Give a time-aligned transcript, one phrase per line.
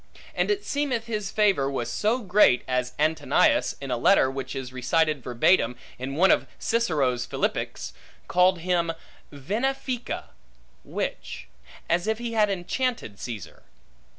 [0.33, 4.73] And it seemeth his favor was so great, as Antonius, in a letter which is
[4.73, 7.93] recited verbatim in one of Cicero's Philippics,
[8.27, 8.93] calleth him
[9.31, 10.23] venefica,
[10.83, 11.45] witch;
[11.87, 13.61] as if he had enchanted Caesar.